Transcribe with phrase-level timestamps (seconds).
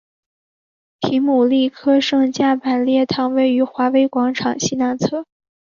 [0.99, 5.25] 皮姆利科圣加百列堂位于华威广场西南侧。